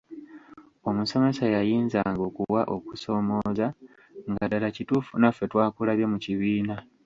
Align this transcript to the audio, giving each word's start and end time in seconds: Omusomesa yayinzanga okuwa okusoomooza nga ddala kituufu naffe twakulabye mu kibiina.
Omusomesa 0.89 1.45
yayinzanga 1.55 2.21
okuwa 2.29 2.61
okusoomooza 2.75 3.67
nga 4.31 4.43
ddala 4.47 4.67
kituufu 4.75 5.13
naffe 5.17 5.43
twakulabye 5.51 6.05
mu 6.11 6.17
kibiina. 6.23 6.75